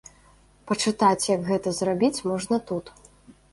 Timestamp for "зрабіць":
1.81-2.23